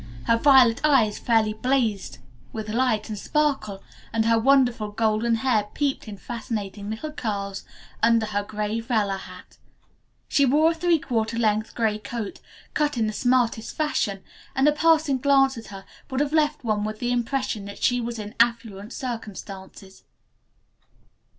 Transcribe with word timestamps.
Her 0.23 0.35
violet 0.37 0.81
eyes 0.83 1.19
fairly 1.19 1.53
blazed 1.53 2.17
with 2.51 2.69
light 2.69 3.07
and 3.07 3.19
sparkle, 3.19 3.83
and 4.11 4.25
her 4.25 4.39
wonderful 4.39 4.89
golden 4.89 5.35
hair 5.35 5.67
peeped 5.75 6.07
in 6.07 6.17
fascinating 6.17 6.89
little 6.89 7.11
curls 7.11 7.61
from 7.61 8.13
under 8.13 8.25
her 8.25 8.41
gray 8.41 8.79
velour 8.79 9.19
hat. 9.19 9.59
She 10.27 10.43
wore 10.43 10.71
a 10.71 10.73
three 10.73 10.97
quarter 10.97 11.37
length 11.37 11.75
gray 11.75 11.99
coat, 11.99 12.39
cut 12.73 12.97
in 12.97 13.05
the 13.05 13.13
smartest 13.13 13.75
fashion, 13.77 14.23
and 14.55 14.67
a 14.67 14.71
passing 14.71 15.19
glance 15.19 15.55
at 15.55 15.67
her 15.67 15.85
would 16.09 16.19
have 16.19 16.33
left 16.33 16.63
one 16.63 16.83
with 16.83 16.97
the 16.97 17.11
impression 17.11 17.65
that 17.65 17.83
she 17.83 18.01
was 18.01 18.17
in 18.17 18.33
affluent 18.39 18.93
circumstances. 18.93 20.01